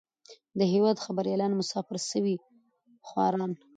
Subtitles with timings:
[0.59, 2.35] د هېواد خبريالان مسافر سوي
[3.07, 3.51] خواران.